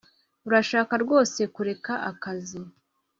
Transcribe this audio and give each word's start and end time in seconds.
Urashaka 0.47 0.93
rwose 1.03 1.39
kureka 1.55 1.93
akazi 2.11 2.59